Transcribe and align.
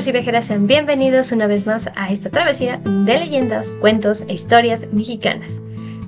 viajeros 0.00 0.08
y 0.08 0.12
viajeras, 0.12 0.46
sean 0.46 0.66
bienvenidos 0.66 1.32
una 1.32 1.46
vez 1.46 1.66
más 1.66 1.90
a 1.94 2.10
esta 2.10 2.30
travesía 2.30 2.80
de 2.84 3.18
leyendas, 3.18 3.72
cuentos 3.80 4.24
e 4.28 4.32
historias 4.32 4.86
mexicanas. 4.92 5.62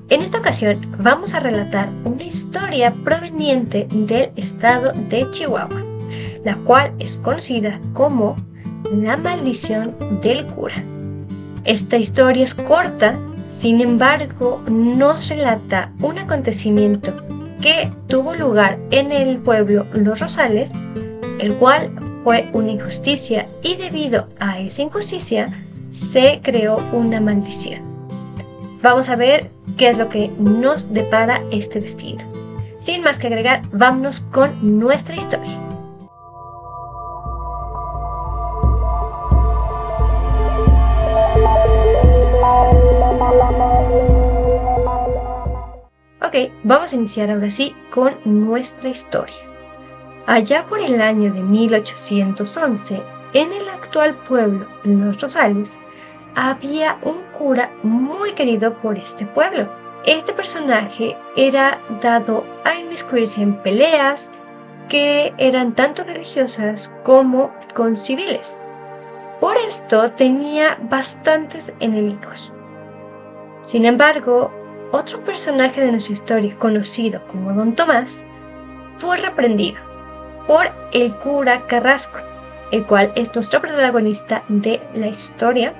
En 0.08 0.22
esta 0.22 0.38
ocasión 0.38 0.96
vamos 0.98 1.34
a 1.34 1.40
relatar 1.40 1.90
una 2.04 2.22
historia 2.22 2.94
proveniente 3.04 3.86
del 3.90 4.30
estado 4.36 4.92
de 5.10 5.30
Chihuahua, 5.30 5.82
la 6.42 6.56
cual 6.64 6.94
es 7.00 7.18
conocida 7.18 7.78
como 7.92 8.34
La 8.94 9.18
maldición 9.18 9.94
del 10.22 10.46
cura. 10.46 10.82
Esta 11.64 11.98
historia 11.98 12.44
es 12.44 12.54
corta, 12.54 13.14
sin 13.44 13.82
embargo 13.82 14.62
nos 14.68 15.28
relata 15.28 15.92
un 16.00 16.18
acontecimiento 16.18 17.12
que 17.60 17.92
tuvo 18.06 18.34
lugar 18.34 18.78
en 18.90 19.12
el 19.12 19.36
pueblo 19.36 19.84
Los 19.92 20.20
Rosales, 20.20 20.72
el 21.40 21.54
cual 21.56 21.90
fue 22.24 22.48
una 22.52 22.72
injusticia 22.72 23.46
y 23.62 23.76
debido 23.76 24.28
a 24.38 24.60
esa 24.60 24.82
injusticia 24.82 25.52
se 25.90 26.40
creó 26.42 26.78
una 26.92 27.20
maldición. 27.20 27.82
Vamos 28.82 29.08
a 29.08 29.16
ver 29.16 29.50
qué 29.76 29.88
es 29.88 29.98
lo 29.98 30.08
que 30.08 30.28
nos 30.38 30.92
depara 30.92 31.42
este 31.50 31.80
destino. 31.80 32.22
Sin 32.78 33.02
más 33.02 33.18
que 33.18 33.28
agregar, 33.28 33.62
vámonos 33.72 34.20
con 34.32 34.78
nuestra 34.78 35.14
historia. 35.14 35.60
Ok, 46.24 46.50
vamos 46.64 46.92
a 46.92 46.96
iniciar 46.96 47.30
ahora 47.30 47.50
sí 47.50 47.74
con 47.92 48.16
nuestra 48.24 48.88
historia. 48.88 49.51
Allá 50.26 50.64
por 50.68 50.78
el 50.78 51.02
año 51.02 51.32
de 51.32 51.42
1811, 51.42 53.02
en 53.32 53.52
el 53.52 53.68
actual 53.68 54.14
pueblo 54.28 54.66
Los 54.84 55.20
Rosales, 55.20 55.80
había 56.36 56.96
un 57.02 57.22
cura 57.36 57.72
muy 57.82 58.32
querido 58.32 58.72
por 58.74 58.96
este 58.96 59.26
pueblo. 59.26 59.68
Este 60.06 60.32
personaje 60.32 61.16
era 61.36 61.80
dado 62.00 62.44
a 62.64 62.76
inmiscuirse 62.76 63.42
en 63.42 63.60
peleas 63.62 64.30
que 64.88 65.34
eran 65.38 65.74
tanto 65.74 66.04
religiosas 66.04 66.94
como 67.02 67.52
con 67.74 67.96
civiles. 67.96 68.58
Por 69.40 69.56
esto 69.56 70.12
tenía 70.12 70.78
bastantes 70.82 71.74
enemigos. 71.80 72.52
Sin 73.60 73.84
embargo, 73.86 74.52
otro 74.92 75.20
personaje 75.24 75.80
de 75.80 75.90
nuestra 75.90 76.12
historia, 76.12 76.56
conocido 76.58 77.20
como 77.26 77.52
Don 77.54 77.74
Tomás, 77.74 78.24
fue 78.94 79.16
reprendido 79.16 79.91
por 80.46 80.70
el 80.92 81.14
cura 81.16 81.66
Carrasco, 81.66 82.18
el 82.70 82.86
cual 82.86 83.12
es 83.16 83.34
nuestro 83.34 83.60
protagonista 83.60 84.42
de 84.48 84.80
la 84.94 85.08
historia. 85.08 85.74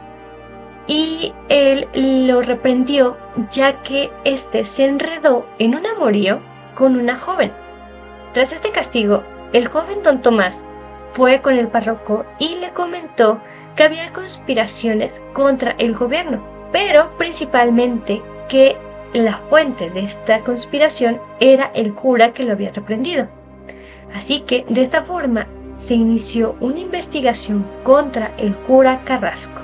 Y 0.87 1.33
él 1.49 1.89
lo 2.27 2.43
reprendió 2.43 3.17
ya 3.51 3.83
que 3.83 4.11
éste 4.25 4.65
se 4.65 4.85
enredó 4.85 5.47
en 5.59 5.75
un 5.75 5.87
amorío 5.87 6.41
con 6.75 6.97
una 6.97 7.17
joven. 7.17 7.53
Tras 8.33 8.53
este 8.53 8.71
castigo, 8.71 9.23
el 9.53 9.69
joven 9.69 10.03
don 10.03 10.21
Tomás 10.23 10.65
fue 11.11 11.41
con 11.41 11.55
el 11.55 11.69
párroco 11.69 12.25
y 12.39 12.57
le 12.57 12.71
comentó 12.71 13.41
que 13.77 13.85
había 13.85 14.13
conspiraciones 14.13 15.23
contra 15.35 15.73
el 15.79 15.95
gobierno, 15.95 16.43
pero 16.73 17.17
principalmente 17.17 18.23
que 18.49 18.77
la 19.13 19.39
fuente 19.51 19.91
de 19.91 20.01
esta 20.01 20.41
conspiración 20.41 21.21
era 21.39 21.71
el 21.75 21.95
cura 21.95 22.33
que 22.33 22.45
lo 22.45 22.53
había 22.53 22.73
reprendido. 22.73 23.29
Así 24.15 24.41
que 24.41 24.65
de 24.69 24.83
esta 24.83 25.05
forma 25.05 25.47
se 25.75 25.95
inició 25.95 26.57
una 26.61 26.81
investigación 26.81 27.67
contra 27.83 28.35
el 28.37 28.57
cura 28.57 29.03
Carrasco. 29.05 29.61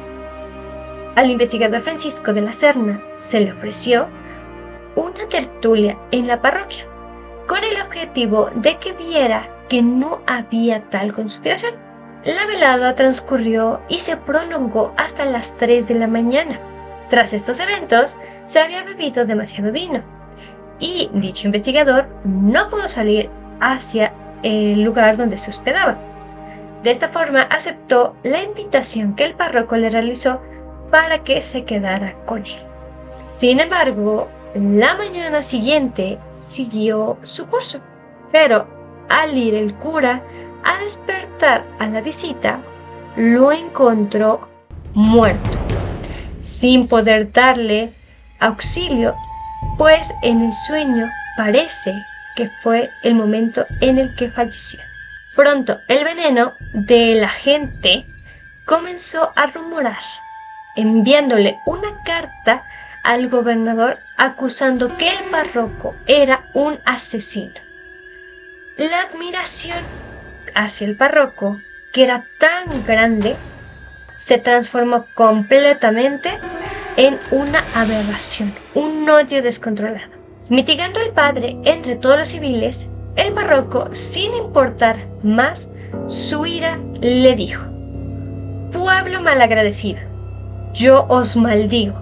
Al 1.16 1.30
investigador 1.30 1.80
Francisco 1.80 2.32
de 2.32 2.40
la 2.40 2.52
Serna 2.52 3.02
se 3.14 3.40
le 3.40 3.52
ofreció 3.52 4.08
una 4.96 5.26
tertulia 5.28 5.98
en 6.10 6.26
la 6.26 6.40
parroquia, 6.40 6.86
con 7.46 7.62
el 7.62 7.80
objetivo 7.80 8.50
de 8.54 8.76
que 8.78 8.92
viera 8.92 9.48
que 9.68 9.82
no 9.82 10.20
había 10.26 10.82
tal 10.90 11.12
conspiración. 11.12 11.74
La 12.24 12.46
velada 12.46 12.94
transcurrió 12.94 13.80
y 13.88 13.98
se 13.98 14.16
prolongó 14.16 14.92
hasta 14.96 15.24
las 15.24 15.56
3 15.56 15.86
de 15.88 15.94
la 15.94 16.06
mañana. 16.06 16.58
Tras 17.08 17.32
estos 17.32 17.60
eventos, 17.60 18.16
se 18.44 18.60
había 18.60 18.82
bebido 18.82 19.24
demasiado 19.24 19.72
vino 19.72 20.02
y 20.78 21.10
dicho 21.14 21.46
investigador 21.46 22.08
no 22.24 22.68
pudo 22.68 22.88
salir 22.88 23.30
hacia 23.60 24.12
el 24.42 24.82
lugar 24.82 25.16
donde 25.16 25.38
se 25.38 25.50
hospedaba. 25.50 25.96
De 26.82 26.90
esta 26.90 27.08
forma 27.08 27.42
aceptó 27.42 28.14
la 28.22 28.42
invitación 28.42 29.14
que 29.14 29.24
el 29.24 29.34
párroco 29.34 29.76
le 29.76 29.90
realizó 29.90 30.40
para 30.90 31.22
que 31.24 31.40
se 31.42 31.64
quedara 31.64 32.14
con 32.24 32.38
él. 32.38 32.62
Sin 33.08 33.60
embargo, 33.60 34.28
la 34.54 34.94
mañana 34.94 35.42
siguiente 35.42 36.18
siguió 36.32 37.18
su 37.22 37.46
curso, 37.46 37.80
pero 38.30 38.66
al 39.08 39.36
ir 39.36 39.54
el 39.54 39.74
cura 39.74 40.22
a 40.64 40.78
despertar 40.82 41.64
a 41.78 41.86
la 41.86 42.00
visita, 42.00 42.60
lo 43.16 43.52
encontró 43.52 44.48
muerto, 44.94 45.58
sin 46.38 46.86
poder 46.86 47.32
darle 47.32 47.92
auxilio, 48.40 49.14
pues 49.76 50.12
en 50.22 50.42
el 50.42 50.52
sueño 50.52 51.10
parece 51.36 51.92
que 52.38 52.48
fue 52.62 52.92
el 53.02 53.16
momento 53.16 53.66
en 53.80 53.98
el 53.98 54.14
que 54.14 54.30
falleció. 54.30 54.78
Pronto 55.34 55.80
el 55.88 56.04
veneno 56.04 56.54
de 56.72 57.16
la 57.16 57.28
gente 57.28 58.06
comenzó 58.64 59.32
a 59.34 59.48
rumorar, 59.48 59.98
enviándole 60.76 61.58
una 61.66 62.00
carta 62.04 62.62
al 63.02 63.28
gobernador 63.28 63.98
acusando 64.16 64.96
que 64.96 65.08
el 65.08 65.18
párroco 65.32 65.96
era 66.06 66.44
un 66.54 66.78
asesino. 66.84 67.54
La 68.76 69.02
admiración 69.02 69.78
hacia 70.54 70.86
el 70.86 70.96
párroco, 70.96 71.60
que 71.92 72.04
era 72.04 72.24
tan 72.38 72.66
grande, 72.86 73.34
se 74.14 74.38
transformó 74.38 75.06
completamente 75.14 76.38
en 76.96 77.18
una 77.32 77.64
aberración, 77.74 78.54
un 78.74 79.10
odio 79.10 79.42
descontrolado. 79.42 80.17
Mitigando 80.50 80.98
el 81.00 81.10
padre 81.10 81.58
entre 81.64 81.94
todos 81.96 82.18
los 82.18 82.28
civiles, 82.28 82.88
el 83.16 83.34
barroco, 83.34 83.88
sin 83.92 84.32
importar 84.32 84.96
más 85.22 85.70
su 86.06 86.46
ira, 86.46 86.78
le 87.02 87.34
dijo, 87.34 87.64
Pueblo 88.72 89.20
malagradecido, 89.20 90.00
yo 90.72 91.04
os 91.10 91.36
maldigo, 91.36 92.00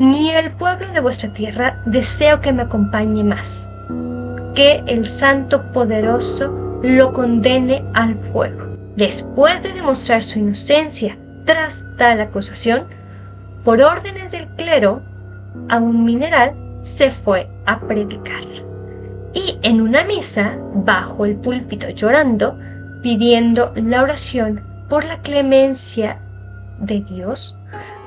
ni 0.00 0.32
el 0.32 0.50
pueblo 0.50 0.88
de 0.90 0.98
vuestra 0.98 1.32
tierra 1.32 1.80
deseo 1.86 2.40
que 2.40 2.52
me 2.52 2.62
acompañe 2.62 3.22
más, 3.22 3.70
que 4.56 4.82
el 4.88 5.06
Santo 5.06 5.62
Poderoso 5.70 6.80
lo 6.82 7.12
condene 7.12 7.84
al 7.94 8.16
fuego. 8.32 8.66
Después 8.96 9.62
de 9.62 9.72
demostrar 9.74 10.24
su 10.24 10.40
inocencia 10.40 11.16
tras 11.44 11.84
tal 11.98 12.20
acusación, 12.20 12.84
por 13.64 13.80
órdenes 13.80 14.32
del 14.32 14.48
clero, 14.56 15.02
a 15.68 15.78
un 15.78 16.04
mineral 16.04 16.65
se 16.86 17.10
fue 17.10 17.48
a 17.66 17.80
predicar. 17.80 18.44
Y 19.34 19.58
en 19.62 19.80
una 19.80 20.04
misa, 20.04 20.56
bajo 20.72 21.24
el 21.26 21.34
púlpito 21.34 21.90
llorando, 21.90 22.56
pidiendo 23.02 23.72
la 23.74 24.02
oración 24.02 24.60
por 24.88 25.04
la 25.04 25.20
clemencia 25.20 26.20
de 26.78 27.00
Dios 27.00 27.58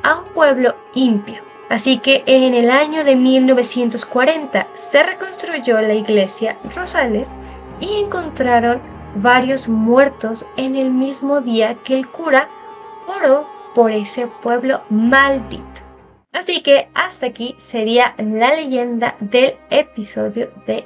a 0.04 0.16
un 0.16 0.34
pueblo 0.34 0.76
impio. 0.96 1.42
Así 1.70 1.98
que 1.98 2.24
en 2.26 2.54
el 2.54 2.72
año 2.72 3.04
de 3.04 3.18
1940 3.18 4.68
se 4.74 5.04
reconstruyó 5.04 5.82
la 5.82 5.94
iglesia 5.94 6.58
Rosales 6.74 7.36
y 7.82 8.00
encontraron 8.00 8.82
varios 9.16 9.68
muertos 9.68 10.48
en 10.56 10.78
el 10.78 10.90
mismo 10.90 11.42
día 11.42 11.76
que 11.84 11.96
el 11.96 12.08
cura 12.08 12.48
oró 13.08 13.46
por 13.76 13.92
ese 13.92 14.28
pueblo 14.42 14.82
maldito. 14.90 15.89
Así 16.32 16.62
que 16.62 16.90
hasta 16.94 17.26
aquí 17.26 17.56
sería 17.58 18.16
la 18.18 18.56
leyenda 18.56 19.16
del 19.20 19.56
episodio 19.70 20.52
de 20.68 20.86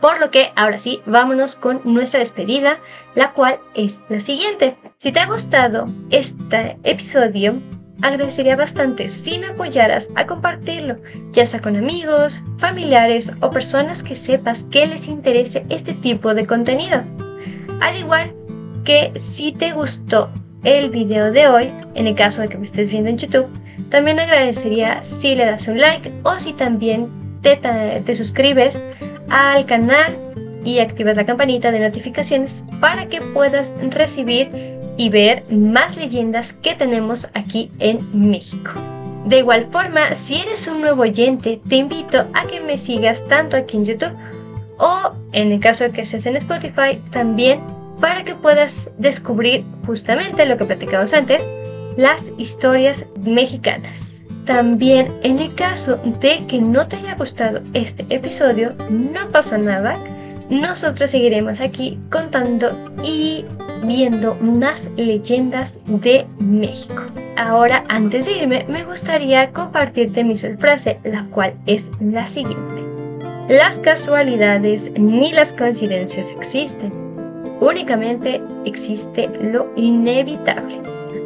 por 0.00 0.18
lo 0.18 0.30
que 0.30 0.50
ahora 0.56 0.78
sí, 0.78 1.02
vámonos 1.04 1.56
con 1.56 1.82
nuestra 1.84 2.20
despedida, 2.20 2.80
la 3.14 3.32
cual 3.32 3.60
es 3.74 4.02
la 4.08 4.18
siguiente. 4.18 4.76
Si 4.96 5.12
te 5.12 5.20
ha 5.20 5.26
gustado 5.26 5.86
este 6.10 6.78
episodio, 6.84 7.60
agradecería 8.00 8.56
bastante 8.56 9.08
si 9.08 9.38
me 9.38 9.48
apoyaras 9.48 10.10
a 10.14 10.26
compartirlo, 10.26 10.96
ya 11.32 11.44
sea 11.44 11.60
con 11.60 11.76
amigos, 11.76 12.42
familiares 12.56 13.32
o 13.40 13.50
personas 13.50 14.02
que 14.02 14.14
sepas 14.14 14.64
que 14.64 14.86
les 14.86 15.06
interese 15.06 15.66
este 15.68 15.92
tipo 15.92 16.32
de 16.32 16.46
contenido. 16.46 17.02
Al 17.82 17.98
igual 17.98 18.34
que 18.84 19.12
si 19.16 19.52
te 19.52 19.72
gustó 19.72 20.30
el 20.64 20.88
video 20.88 21.30
de 21.30 21.46
hoy, 21.46 21.72
en 21.94 22.06
el 22.06 22.14
caso 22.14 22.40
de 22.40 22.48
que 22.48 22.56
me 22.56 22.64
estés 22.64 22.90
viendo 22.90 23.10
en 23.10 23.18
YouTube, 23.18 23.48
también 23.90 24.18
agradecería 24.18 25.02
si 25.02 25.34
le 25.34 25.46
das 25.46 25.68
un 25.68 25.78
like 25.78 26.12
o 26.22 26.38
si 26.38 26.52
también 26.52 27.08
te, 27.42 27.56
te 27.56 28.14
suscribes 28.14 28.82
al 29.28 29.66
canal 29.66 30.16
y 30.64 30.78
activas 30.78 31.16
la 31.16 31.26
campanita 31.26 31.70
de 31.70 31.80
notificaciones 31.80 32.64
para 32.80 33.06
que 33.06 33.20
puedas 33.20 33.74
recibir 33.90 34.50
y 34.96 35.08
ver 35.08 35.44
más 35.50 35.96
leyendas 35.96 36.52
que 36.52 36.74
tenemos 36.74 37.28
aquí 37.34 37.70
en 37.78 38.06
México. 38.12 38.72
De 39.26 39.38
igual 39.38 39.68
forma, 39.70 40.14
si 40.14 40.40
eres 40.40 40.66
un 40.66 40.80
nuevo 40.80 41.02
oyente, 41.02 41.60
te 41.68 41.76
invito 41.76 42.26
a 42.34 42.46
que 42.46 42.60
me 42.60 42.76
sigas 42.78 43.26
tanto 43.26 43.56
aquí 43.56 43.76
en 43.76 43.84
YouTube 43.84 44.16
o 44.78 45.12
en 45.32 45.52
el 45.52 45.60
caso 45.60 45.84
de 45.84 45.92
que 45.92 46.02
estés 46.02 46.26
en 46.26 46.36
Spotify, 46.36 47.00
también 47.10 47.60
para 48.00 48.24
que 48.24 48.34
puedas 48.34 48.90
descubrir 48.98 49.64
justamente 49.86 50.46
lo 50.46 50.56
que 50.56 50.64
platicamos 50.64 51.12
antes, 51.12 51.48
las 52.00 52.32
historias 52.38 53.06
mexicanas. 53.20 54.24
También 54.46 55.14
en 55.22 55.38
el 55.38 55.54
caso 55.54 55.98
de 56.20 56.46
que 56.46 56.58
no 56.58 56.88
te 56.88 56.96
haya 56.96 57.14
gustado 57.14 57.60
este 57.74 58.06
episodio, 58.08 58.72
no 58.88 59.28
pasa 59.30 59.58
nada. 59.58 59.94
Nosotros 60.48 61.10
seguiremos 61.10 61.60
aquí 61.60 61.98
contando 62.10 62.72
y 63.04 63.44
viendo 63.84 64.34
más 64.36 64.90
leyendas 64.96 65.78
de 65.86 66.26
México. 66.38 67.02
Ahora, 67.36 67.84
antes 67.88 68.24
de 68.24 68.32
irme, 68.38 68.64
me 68.66 68.82
gustaría 68.84 69.50
compartirte 69.52 70.24
mi 70.24 70.38
sorpresa, 70.38 70.96
la 71.04 71.26
cual 71.26 71.52
es 71.66 71.90
la 72.00 72.26
siguiente. 72.26 72.82
Las 73.50 73.78
casualidades 73.78 74.90
ni 74.98 75.32
las 75.32 75.52
coincidencias 75.52 76.30
existen. 76.30 76.92
Únicamente 77.60 78.40
existe 78.64 79.28
lo 79.42 79.70
inevitable. 79.76 80.79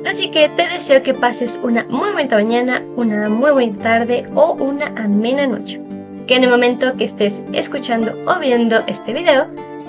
Así 0.07 0.31
que 0.31 0.49
te 0.51 0.69
deseo 0.69 1.03
que 1.03 1.15
pases 1.15 1.59
una 1.63 1.85
muy 1.89 2.13
buena 2.13 2.37
mañana, 2.37 2.83
una 2.97 3.29
muy 3.29 3.53
buena 3.53 3.83
tarde 3.83 4.27
o 4.35 4.53
una 4.53 4.87
amena 4.97 5.47
noche. 5.47 5.81
Que 6.27 6.37
en 6.37 6.45
el 6.45 6.51
momento 6.51 6.93
que 6.95 7.05
estés 7.05 7.43
escuchando 7.53 8.13
o 8.27 8.39
viendo 8.39 8.79
este 8.87 9.13
video, 9.13 9.47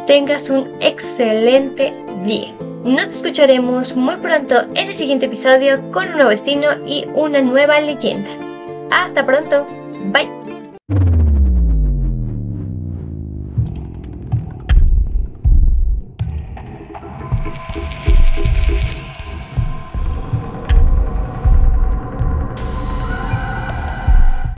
tengas 0.07 0.49
un 0.49 0.67
excelente 0.81 1.93
día. 2.25 2.53
Nos 2.83 3.11
escucharemos 3.11 3.95
muy 3.95 4.15
pronto 4.17 4.61
en 4.75 4.89
el 4.89 4.95
siguiente 4.95 5.25
episodio 5.25 5.79
con 5.91 6.09
un 6.09 6.15
nuevo 6.15 6.29
destino 6.29 6.67
y 6.85 7.05
una 7.15 7.41
nueva 7.41 7.79
leyenda. 7.79 8.29
Hasta 8.91 9.25
pronto. 9.25 9.65
Bye. 10.11 10.44